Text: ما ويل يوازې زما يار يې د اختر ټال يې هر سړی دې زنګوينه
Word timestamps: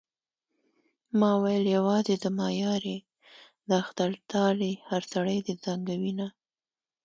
ما 1.19 1.31
ويل 1.43 1.63
يوازې 1.77 2.15
زما 2.23 2.47
يار 2.63 2.83
يې 2.93 2.99
د 3.67 3.69
اختر 3.81 4.09
ټال 4.29 4.57
يې 4.67 4.73
هر 4.89 5.01
سړی 5.13 5.37
دې 5.45 5.53
زنګوينه 5.63 6.27